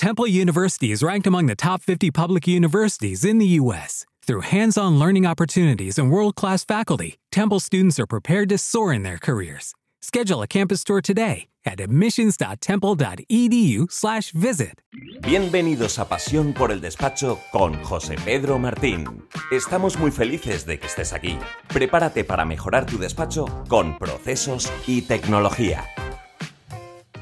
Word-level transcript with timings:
Temple 0.00 0.26
University 0.26 0.90
is 0.92 1.02
ranked 1.02 1.26
among 1.26 1.44
the 1.44 1.54
top 1.54 1.82
50 1.82 2.10
public 2.10 2.48
universities 2.48 3.22
in 3.22 3.36
the 3.36 3.60
U.S. 3.60 4.06
Through 4.26 4.48
hands 4.48 4.78
on 4.78 4.98
learning 4.98 5.26
opportunities 5.26 5.98
and 5.98 6.10
world 6.10 6.36
class 6.36 6.64
faculty, 6.64 7.18
Temple 7.30 7.60
students 7.60 8.00
are 8.00 8.06
prepared 8.06 8.48
to 8.48 8.56
soar 8.56 8.94
in 8.94 9.02
their 9.02 9.18
careers. 9.18 9.74
Schedule 10.00 10.40
a 10.40 10.46
campus 10.46 10.84
tour 10.84 11.02
today 11.02 11.48
at 11.66 11.80
admissions.temple.edu/slash 11.80 14.30
visit. 14.30 14.80
Bienvenidos 15.20 15.98
a 15.98 16.08
Pasión 16.08 16.54
por 16.54 16.72
el 16.72 16.80
Despacho 16.80 17.38
con 17.52 17.74
José 17.84 18.16
Pedro 18.24 18.58
Martín. 18.58 19.28
Estamos 19.52 19.98
muy 19.98 20.10
felices 20.10 20.64
de 20.64 20.78
que 20.78 20.86
estés 20.86 21.12
aquí. 21.12 21.38
Prepárate 21.68 22.24
para 22.24 22.46
mejorar 22.46 22.86
tu 22.86 22.96
despacho 22.96 23.44
con 23.68 23.98
procesos 23.98 24.72
y 24.86 25.02
tecnología. 25.02 25.84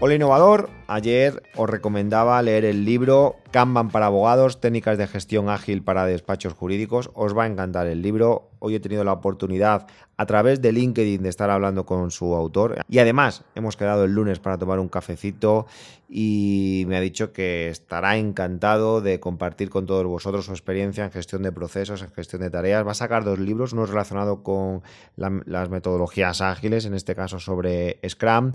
Hola 0.01 0.15
innovador, 0.15 0.71
ayer 0.87 1.43
os 1.57 1.69
recomendaba 1.69 2.41
leer 2.41 2.65
el 2.65 2.85
libro 2.85 3.35
Kanban 3.51 3.91
para 3.91 4.07
abogados, 4.07 4.61
técnicas 4.61 4.97
de 4.97 5.09
gestión 5.09 5.49
ágil 5.49 5.83
para 5.83 6.07
despachos 6.07 6.53
jurídicos. 6.53 7.11
Os 7.15 7.37
va 7.37 7.43
a 7.43 7.47
encantar 7.49 7.89
el 7.89 8.01
libro. 8.01 8.53
Hoy 8.61 8.77
he 8.77 8.81
tenido 8.81 9.03
la 9.03 9.13
oportunidad 9.13 9.89
a 10.17 10.27
través 10.27 10.63
de 10.63 10.71
LinkedIn 10.71 11.25
de 11.25 11.29
estar 11.29 11.51
hablando 11.51 11.85
con 11.85 12.13
su 12.13 12.37
autor 12.37 12.81
y 12.89 13.01
además 13.01 13.45
hemos 13.57 13.77
quedado 13.77 14.05
el 14.05 14.13
lunes 14.13 14.39
para 14.39 14.57
tomar 14.57 14.79
un 14.79 14.89
cafecito 14.89 15.67
y 16.09 16.85
me 16.87 16.97
ha 16.97 17.01
dicho 17.01 17.33
que 17.33 17.69
estará 17.69 18.19
encantado 18.19 19.01
de 19.01 19.19
compartir 19.19 19.69
con 19.69 19.87
todos 19.87 20.07
vosotros 20.07 20.45
su 20.45 20.53
experiencia 20.53 21.05
en 21.05 21.11
gestión 21.11 21.43
de 21.43 21.51
procesos, 21.51 22.03
en 22.03 22.13
gestión 22.13 22.43
de 22.43 22.51
tareas. 22.51 22.87
Va 22.87 22.93
a 22.93 22.95
sacar 22.95 23.25
dos 23.25 23.41
libros, 23.41 23.73
uno 23.73 23.85
relacionado 23.85 24.45
con 24.45 24.83
las 25.17 25.71
metodologías 25.71 26.41
ágiles, 26.41 26.85
en 26.85 26.95
este 26.95 27.17
caso 27.17 27.41
sobre 27.41 27.99
Scrum, 28.09 28.53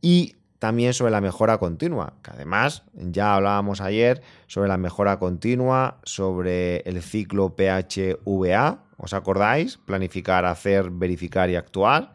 y 0.00 0.36
también 0.58 0.94
sobre 0.94 1.12
la 1.12 1.20
mejora 1.20 1.58
continua, 1.58 2.14
que 2.22 2.30
además 2.30 2.84
ya 2.94 3.34
hablábamos 3.34 3.80
ayer 3.80 4.22
sobre 4.46 4.68
la 4.68 4.78
mejora 4.78 5.18
continua, 5.18 5.98
sobre 6.04 6.78
el 6.80 7.02
ciclo 7.02 7.54
PHVA, 7.56 8.84
¿os 8.96 9.12
acordáis? 9.12 9.76
Planificar, 9.78 10.44
hacer, 10.44 10.90
verificar 10.90 11.50
y 11.50 11.56
actuar. 11.56 12.12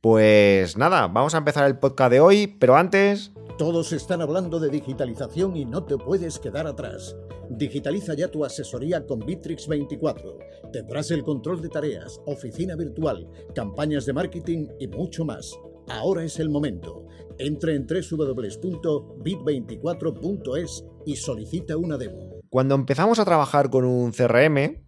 Pues 0.00 0.76
nada, 0.76 1.08
vamos 1.08 1.34
a 1.34 1.38
empezar 1.38 1.66
el 1.66 1.78
podcast 1.78 2.12
de 2.12 2.20
hoy, 2.20 2.46
pero 2.46 2.76
antes... 2.76 3.32
Todos 3.58 3.92
están 3.92 4.20
hablando 4.20 4.60
de 4.60 4.68
digitalización 4.68 5.56
y 5.56 5.64
no 5.64 5.84
te 5.84 5.96
puedes 5.96 6.38
quedar 6.38 6.66
atrás. 6.66 7.16
Digitaliza 7.48 8.14
ya 8.14 8.28
tu 8.28 8.44
asesoría 8.44 9.06
con 9.06 9.20
Bitrix 9.20 9.66
24. 9.66 10.38
Tendrás 10.72 11.10
el 11.10 11.22
control 11.22 11.62
de 11.62 11.70
tareas, 11.70 12.20
oficina 12.26 12.76
virtual, 12.76 13.26
campañas 13.54 14.04
de 14.04 14.12
marketing 14.12 14.68
y 14.78 14.88
mucho 14.88 15.24
más. 15.24 15.58
Ahora 15.88 16.24
es 16.24 16.38
el 16.38 16.48
momento. 16.48 17.06
Entre 17.38 17.74
en 17.74 17.86
www.bit24.es 17.86 20.84
y 21.04 21.16
solicita 21.16 21.76
una 21.76 21.98
demo. 21.98 22.40
Cuando 22.48 22.74
empezamos 22.74 23.18
a 23.18 23.24
trabajar 23.24 23.70
con 23.70 23.84
un 23.84 24.12
CRM, 24.12 24.82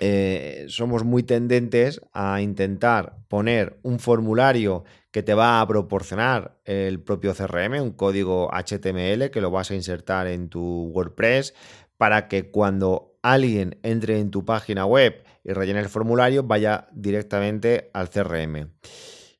eh, 0.00 0.66
somos 0.68 1.04
muy 1.04 1.22
tendentes 1.22 2.00
a 2.12 2.42
intentar 2.42 3.18
poner 3.28 3.78
un 3.82 3.98
formulario 3.98 4.84
que 5.10 5.22
te 5.22 5.34
va 5.34 5.60
a 5.60 5.66
proporcionar 5.66 6.58
el 6.64 7.00
propio 7.00 7.34
CRM, 7.34 7.80
un 7.80 7.92
código 7.92 8.50
HTML 8.52 9.30
que 9.30 9.40
lo 9.40 9.50
vas 9.50 9.70
a 9.70 9.74
insertar 9.74 10.26
en 10.26 10.48
tu 10.48 10.90
WordPress 10.92 11.54
para 11.96 12.28
que 12.28 12.50
cuando 12.50 13.16
alguien 13.22 13.78
entre 13.82 14.18
en 14.18 14.30
tu 14.30 14.44
página 14.44 14.84
web 14.84 15.24
y 15.44 15.52
rellene 15.52 15.80
el 15.80 15.88
formulario 15.88 16.42
vaya 16.42 16.88
directamente 16.92 17.90
al 17.94 18.10
CRM. 18.10 18.68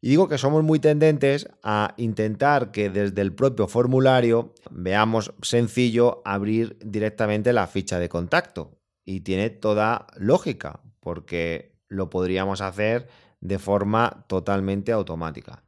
Y 0.05 0.11
digo 0.11 0.29
que 0.29 0.37
somos 0.37 0.63
muy 0.63 0.81
tendentes 0.81 1.49
a 1.63 1.95
intentar 1.97 2.73
que 2.73 2.91
desde 2.91 3.23
el 3.23 3.33
propio 3.33 3.69
formulario 3.69 4.53
veamos 4.71 5.33
sencillo 5.41 6.21
abrir 6.27 6.77
directamente 6.85 7.55
la 7.55 7.67
ficha 7.67 7.99
de 7.99 8.11
contacto. 8.11 8.77
Y 9.07 9.21
tiene 9.21 9.49
toda 9.49 10.09
lógica, 10.19 10.81
porque 11.01 11.79
lo 11.89 12.11
podríamos 12.11 12.61
hacer 12.61 13.09
de 13.41 13.59
forma 13.59 14.27
totalmente 14.29 14.93
automática. 14.93 15.65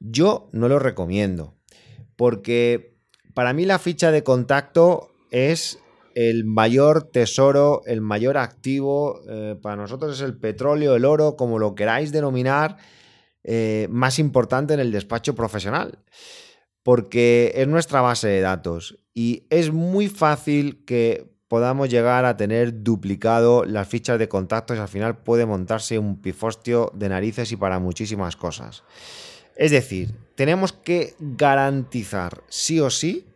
Yo 0.00 0.50
no 0.52 0.68
lo 0.68 0.78
recomiendo, 0.78 1.54
porque 2.14 2.98
para 3.32 3.54
mí 3.54 3.64
la 3.64 3.78
ficha 3.78 4.10
de 4.10 4.22
contacto 4.22 5.12
es 5.30 5.78
el 6.14 6.44
mayor 6.44 7.04
tesoro, 7.04 7.80
el 7.86 8.02
mayor 8.02 8.36
activo, 8.36 9.22
eh, 9.30 9.58
para 9.62 9.76
nosotros 9.76 10.16
es 10.16 10.20
el 10.20 10.36
petróleo, 10.36 10.94
el 10.94 11.06
oro, 11.06 11.36
como 11.36 11.58
lo 11.58 11.74
queráis 11.74 12.12
denominar, 12.12 12.76
eh, 13.44 13.88
más 13.90 14.18
importante 14.18 14.74
en 14.74 14.80
el 14.80 14.92
despacho 14.92 15.34
profesional, 15.34 15.98
porque 16.82 17.52
es 17.54 17.68
nuestra 17.68 18.00
base 18.00 18.28
de 18.28 18.40
datos 18.40 18.98
y 19.14 19.46
es 19.50 19.72
muy 19.72 20.08
fácil 20.08 20.84
que 20.84 21.30
podamos 21.48 21.88
llegar 21.88 22.24
a 22.24 22.36
tener 22.36 22.82
duplicado 22.82 23.64
las 23.64 23.88
fichas 23.88 24.18
de 24.18 24.28
contactos 24.28 24.76
y 24.76 24.80
al 24.80 24.88
final 24.88 25.18
puede 25.18 25.46
montarse 25.46 25.98
un 25.98 26.20
pifostio 26.20 26.92
de 26.94 27.08
narices 27.08 27.50
y 27.52 27.56
para 27.56 27.78
muchísimas 27.78 28.36
cosas. 28.36 28.84
Es 29.56 29.70
decir, 29.70 30.14
tenemos 30.36 30.72
que 30.72 31.14
garantizar 31.18 32.44
sí 32.48 32.80
o 32.80 32.90
sí 32.90 33.26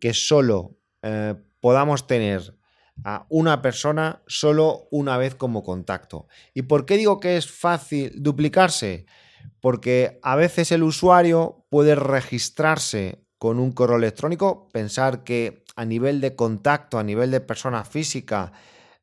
que 0.00 0.14
solo 0.14 0.78
eh, 1.02 1.34
podamos 1.60 2.06
tener 2.06 2.56
a 3.04 3.26
una 3.28 3.60
persona 3.60 4.22
solo 4.26 4.88
una 4.90 5.18
vez 5.18 5.34
como 5.34 5.62
contacto. 5.62 6.28
¿Y 6.54 6.62
por 6.62 6.86
qué 6.86 6.96
digo 6.96 7.20
que 7.20 7.36
es 7.36 7.50
fácil 7.50 8.12
duplicarse? 8.16 9.06
Porque 9.66 10.20
a 10.22 10.36
veces 10.36 10.70
el 10.70 10.84
usuario 10.84 11.66
puede 11.70 11.96
registrarse 11.96 13.26
con 13.36 13.58
un 13.58 13.72
correo 13.72 13.96
electrónico, 13.96 14.68
pensar 14.68 15.24
que 15.24 15.64
a 15.74 15.84
nivel 15.84 16.20
de 16.20 16.36
contacto, 16.36 17.00
a 17.00 17.02
nivel 17.02 17.32
de 17.32 17.40
persona 17.40 17.82
física, 17.82 18.52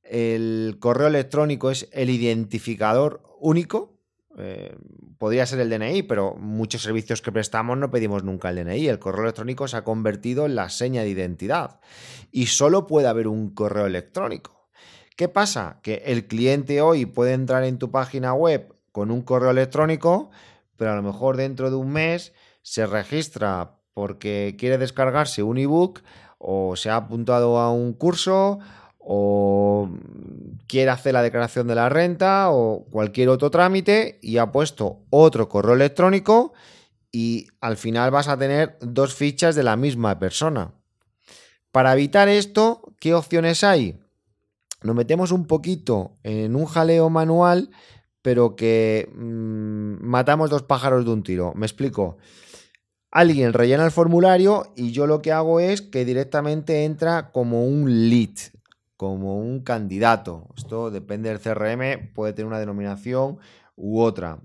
el 0.03 0.77
correo 0.79 1.07
electrónico 1.07 1.69
es 1.69 1.89
el 1.91 2.09
identificador 2.09 3.23
único. 3.41 3.99
Eh, 4.37 4.77
podría 5.17 5.45
ser 5.45 5.59
el 5.59 5.69
DNI, 5.69 6.03
pero 6.03 6.35
muchos 6.35 6.81
servicios 6.81 7.21
que 7.21 7.33
prestamos 7.33 7.77
no 7.77 7.91
pedimos 7.91 8.23
nunca 8.23 8.49
el 8.49 8.63
DNI. 8.63 8.87
El 8.87 8.99
correo 8.99 9.23
electrónico 9.23 9.67
se 9.67 9.75
ha 9.75 9.83
convertido 9.83 10.45
en 10.45 10.55
la 10.55 10.69
seña 10.69 11.01
de 11.01 11.09
identidad 11.09 11.81
y 12.31 12.45
solo 12.45 12.87
puede 12.87 13.09
haber 13.09 13.27
un 13.27 13.53
correo 13.53 13.85
electrónico. 13.85 14.69
¿Qué 15.17 15.27
pasa? 15.27 15.81
Que 15.83 16.03
el 16.05 16.25
cliente 16.25 16.79
hoy 16.79 17.05
puede 17.05 17.33
entrar 17.33 17.65
en 17.65 17.79
tu 17.79 17.91
página 17.91 18.33
web 18.33 18.73
con 18.93 19.09
un 19.11 19.23
correo 19.23 19.49
electrónico, 19.49 20.29
pero 20.77 20.91
a 20.91 20.95
lo 20.95 21.03
mejor 21.03 21.37
dentro 21.37 21.69
de 21.69 21.75
un 21.75 21.91
mes 21.91 22.33
se 22.61 22.85
registra 22.85 23.79
porque 23.93 24.55
quiere 24.57 24.77
descargarse 24.77 25.43
un 25.43 25.57
ebook 25.57 26.01
o 26.37 26.75
se 26.75 26.89
ha 26.89 26.95
apuntado 26.95 27.59
a 27.59 27.71
un 27.71 27.93
curso 27.93 28.59
o 28.97 29.89
quiere 30.67 30.91
hacer 30.91 31.13
la 31.13 31.21
declaración 31.21 31.67
de 31.67 31.75
la 31.75 31.89
renta 31.89 32.51
o 32.51 32.85
cualquier 32.89 33.29
otro 33.29 33.51
trámite 33.51 34.19
y 34.21 34.37
ha 34.37 34.51
puesto 34.51 35.01
otro 35.09 35.49
correo 35.49 35.75
electrónico 35.75 36.53
y 37.11 37.47
al 37.61 37.77
final 37.77 38.11
vas 38.11 38.27
a 38.27 38.37
tener 38.37 38.77
dos 38.81 39.13
fichas 39.13 39.55
de 39.55 39.63
la 39.63 39.75
misma 39.75 40.17
persona. 40.19 40.73
Para 41.71 41.93
evitar 41.93 42.27
esto, 42.29 42.81
¿qué 42.99 43.13
opciones 43.13 43.63
hay? 43.63 43.99
Nos 44.81 44.95
metemos 44.95 45.31
un 45.31 45.45
poquito 45.47 46.17
en 46.23 46.55
un 46.55 46.65
jaleo 46.65 47.09
manual 47.09 47.69
pero 48.23 48.55
que 48.55 49.11
mm, 49.13 50.03
matamos 50.03 50.49
dos 50.49 50.63
pájaros 50.63 51.05
de 51.05 51.11
un 51.11 51.21
tiro. 51.21 51.53
Me 51.55 51.67
explico. 51.67 52.17
Alguien 53.11 53.53
rellena 53.53 53.85
el 53.85 53.91
formulario 53.91 54.73
y 54.75 54.91
yo 54.91 55.05
lo 55.05 55.21
que 55.21 55.31
hago 55.31 55.59
es 55.59 55.83
que 55.83 56.03
directamente 56.03 56.83
entra 56.83 57.31
como 57.31 57.67
un 57.67 58.09
lead, 58.09 58.35
como 58.97 59.37
un 59.37 59.61
candidato. 59.61 60.47
Esto 60.57 60.89
depende 60.89 61.29
del 61.29 61.39
CRM, 61.39 62.11
puede 62.15 62.33
tener 62.33 62.47
una 62.47 62.57
denominación 62.59 63.37
u 63.75 63.99
otra, 63.99 64.39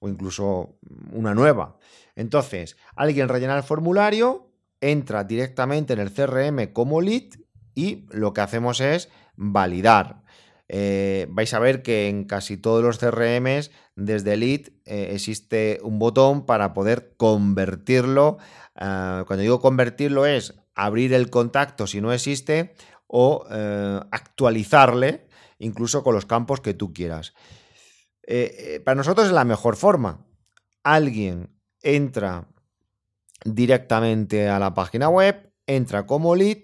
o 0.00 0.08
incluso 0.08 0.78
una 1.12 1.32
nueva. 1.34 1.76
Entonces, 2.16 2.76
alguien 2.96 3.28
rellena 3.28 3.56
el 3.56 3.62
formulario, 3.62 4.50
entra 4.80 5.22
directamente 5.22 5.92
en 5.92 6.00
el 6.00 6.12
CRM 6.12 6.72
como 6.72 7.00
lead 7.00 7.34
y 7.76 8.06
lo 8.10 8.32
que 8.32 8.40
hacemos 8.40 8.80
es 8.80 9.10
validar. 9.36 10.24
Eh, 10.68 11.26
vais 11.30 11.52
a 11.54 11.58
ver 11.58 11.82
que 11.82 12.08
en 12.08 12.24
casi 12.24 12.58
todos 12.58 12.82
los 12.82 12.98
CRMs, 12.98 13.70
desde 13.96 14.36
Lead, 14.36 14.68
eh, 14.84 15.10
existe 15.12 15.80
un 15.82 15.98
botón 15.98 16.44
para 16.44 16.74
poder 16.74 17.14
convertirlo. 17.16 18.38
Ah, 18.74 19.24
cuando 19.26 19.42
digo 19.42 19.60
convertirlo 19.60 20.26
es 20.26 20.54
abrir 20.74 21.14
el 21.14 21.30
contacto 21.30 21.86
si 21.86 22.00
no 22.00 22.12
existe 22.12 22.74
o 23.06 23.46
eh, 23.50 24.00
actualizarle 24.10 25.26
incluso 25.58 26.04
con 26.04 26.14
los 26.14 26.26
campos 26.26 26.60
que 26.60 26.74
tú 26.74 26.92
quieras. 26.92 27.34
para 28.84 28.94
nosotros 28.94 29.26
es 29.26 29.32
la 29.32 29.44
mejor 29.44 29.74
forma. 29.76 30.26
Alguien 30.84 31.50
entra 31.82 32.46
directamente 33.44 34.48
a 34.48 34.58
la 34.58 34.74
página 34.74 35.08
web, 35.08 35.52
entra 35.66 36.06
como 36.06 36.36
lead, 36.36 36.58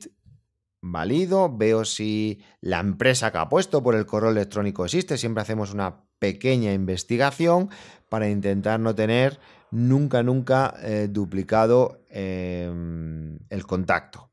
valido, 0.84 1.54
veo 1.56 1.84
si 1.84 2.42
la 2.60 2.80
empresa 2.80 3.32
que 3.32 3.38
ha 3.38 3.48
puesto 3.48 3.82
por 3.82 3.94
el 3.94 4.04
correo 4.04 4.30
electrónico 4.30 4.84
existe, 4.84 5.16
siempre 5.16 5.42
hacemos 5.42 5.72
una 5.72 6.04
pequeña 6.18 6.72
investigación 6.72 7.70
para 8.08 8.28
intentar 8.28 8.78
no 8.80 8.94
tener 8.94 9.40
nunca, 9.70 10.22
nunca 10.22 10.74
eh, 10.82 11.08
duplicado 11.10 12.04
em, 12.10 13.38
el 13.48 13.66
contacto. 13.66 14.30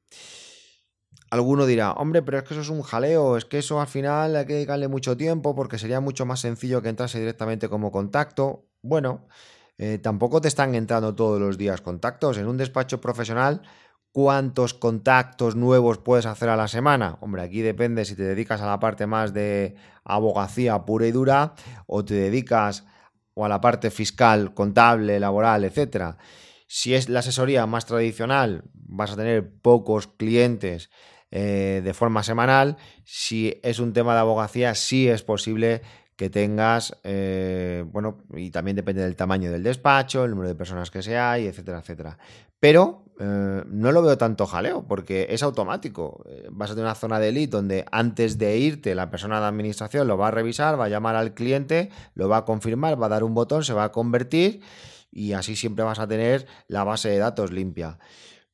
alguno 1.30 1.66
dirá, 1.66 1.94
hombre, 1.94 2.22
pero 2.22 2.40
es 2.40 2.44
que 2.44 2.54
eso 2.54 2.62
es 2.62 2.70
un 2.70 2.82
jaleo, 2.82 3.38
es 3.38 3.46
que 3.46 3.60
eso 3.60 3.80
al 3.80 3.88
final 3.88 4.36
hay 4.36 4.46
que 4.46 4.54
dedicarle 4.54 4.90
mucho 4.90 5.16
tiempo 5.16 5.56
porque 5.56 5.78
sería 5.78 6.02
mucho 6.02 6.26
más 6.26 6.42
sencillo 6.42 6.82
que 6.82 6.90
entrase 6.90 7.20
directamente 7.20 7.70
como 7.70 7.92
contacto. 7.92 8.66
Bueno, 8.82 9.28
eh, 9.78 10.00
tampoco 10.00 10.42
te 10.42 10.50
están 10.50 10.76
entrando 10.76 11.16
todos 11.16 11.40
los 11.40 11.58
días 11.58 11.80
contactos. 11.80 12.38
En 12.38 12.48
un 12.48 12.58
despacho 12.58 13.00
profesional, 13.00 13.62
¿cuántos 14.12 14.74
contactos 14.74 15.56
nuevos 15.56 15.98
puedes 15.98 16.26
hacer 16.26 16.50
a 16.50 16.56
la 16.56 16.68
semana? 16.68 17.18
Hombre, 17.22 17.42
aquí 17.42 17.62
depende 17.62 18.06
si 18.06 18.16
te 18.16 18.24
dedicas 18.24 18.62
a 18.62 18.68
la 18.68 18.80
parte 18.80 19.08
más 19.08 19.34
de 19.34 19.76
abogacía 20.04 20.86
pura 20.86 21.08
y 21.08 21.12
dura 21.12 21.54
o 21.88 22.04
te 22.04 22.16
dedicas 22.16 22.86
o 23.34 23.46
a 23.46 23.50
la 23.50 23.62
parte 23.62 23.92
fiscal, 23.92 24.54
contable, 24.54 25.20
laboral, 25.20 25.64
etcétera. 25.64 26.18
Si 26.68 26.94
es 26.94 27.10
la 27.10 27.20
asesoría 27.20 27.66
más 27.66 27.86
tradicional, 27.86 28.64
vas 28.74 29.12
a 29.12 29.16
tener 29.16 29.52
pocos 29.62 30.08
clientes 30.08 30.90
eh, 31.32 31.82
de 31.84 31.94
forma 31.94 32.24
semanal. 32.24 32.78
Si 33.06 33.60
es 33.64 33.80
un 33.80 33.94
tema 33.94 34.14
de 34.14 34.20
abogacía, 34.20 34.76
sí 34.76 35.08
es 35.08 35.24
posible 35.24 35.82
que 36.22 36.30
tengas, 36.30 36.96
eh, 37.04 37.84
bueno, 37.92 38.20
y 38.36 38.52
también 38.52 38.76
depende 38.76 39.02
del 39.02 39.16
tamaño 39.16 39.52
del 39.52 39.64
despacho, 39.64 40.24
el 40.24 40.30
número 40.30 40.50
de 40.50 40.54
personas 40.54 40.92
que 40.92 41.02
se 41.02 41.18
hay, 41.18 41.48
etcétera, 41.48 41.80
etcétera. 41.80 42.20
Pero 42.60 43.06
eh, 43.20 43.64
no 43.66 43.92
lo 43.92 44.04
veo 44.04 44.20
tanto 44.20 44.46
jaleo, 44.46 44.86
porque 44.88 45.26
es 45.32 45.42
automático. 45.42 46.24
Vas 46.52 46.70
a 46.70 46.74
tener 46.76 46.86
una 46.86 46.94
zona 46.94 47.18
de 47.18 47.30
elite 47.30 47.58
donde 47.58 47.86
antes 47.92 48.38
de 48.38 48.56
irte, 48.56 48.94
la 48.94 49.10
persona 49.10 49.40
de 49.40 49.48
administración 49.48 50.08
lo 50.08 50.16
va 50.16 50.28
a 50.28 50.32
revisar, 50.32 50.80
va 50.80 50.86
a 50.86 50.90
llamar 50.90 51.16
al 51.16 51.34
cliente, 51.34 51.90
lo 52.14 52.30
va 52.30 52.38
a 52.38 52.46
confirmar, 52.46 53.02
va 53.02 53.08
a 53.08 53.10
dar 53.10 53.24
un 53.24 53.34
botón, 53.34 53.64
se 53.64 53.74
va 53.74 53.86
a 53.86 53.92
convertir 53.92 54.62
y 55.12 55.34
así 55.34 55.56
siempre 55.56 55.84
vas 55.84 55.98
a 55.98 56.08
tener 56.08 56.46
la 56.68 56.84
base 56.84 57.10
de 57.10 57.18
datos 57.18 57.52
limpia. 57.52 57.98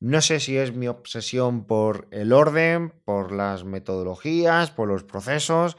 No 0.00 0.22
sé 0.22 0.40
si 0.40 0.56
es 0.56 0.74
mi 0.74 0.88
obsesión 0.88 1.66
por 1.66 2.08
el 2.12 2.32
orden, 2.32 2.94
por 3.04 3.30
las 3.30 3.64
metodologías, 3.64 4.70
por 4.70 4.88
los 4.88 5.04
procesos, 5.04 5.76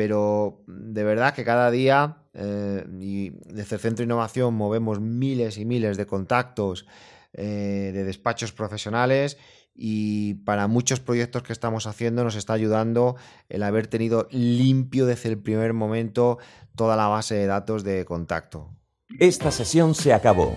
pero 0.00 0.62
de 0.66 1.04
verdad 1.04 1.34
que 1.34 1.44
cada 1.44 1.70
día 1.70 2.22
eh, 2.32 2.86
y 2.98 3.32
desde 3.52 3.74
el 3.74 3.82
Centro 3.82 3.98
de 3.98 4.04
Innovación 4.04 4.54
movemos 4.54 4.98
miles 4.98 5.58
y 5.58 5.66
miles 5.66 5.98
de 5.98 6.06
contactos 6.06 6.86
eh, 7.34 7.90
de 7.92 8.04
despachos 8.04 8.50
profesionales 8.50 9.36
y 9.74 10.36
para 10.46 10.68
muchos 10.68 11.00
proyectos 11.00 11.42
que 11.42 11.52
estamos 11.52 11.86
haciendo 11.86 12.24
nos 12.24 12.34
está 12.34 12.54
ayudando 12.54 13.16
el 13.50 13.62
haber 13.62 13.88
tenido 13.88 14.26
limpio 14.30 15.04
desde 15.04 15.28
el 15.28 15.38
primer 15.38 15.74
momento 15.74 16.38
toda 16.74 16.96
la 16.96 17.08
base 17.08 17.34
de 17.34 17.44
datos 17.44 17.84
de 17.84 18.06
contacto. 18.06 18.70
Esta 19.18 19.50
sesión 19.50 19.94
se 19.94 20.14
acabó. 20.14 20.56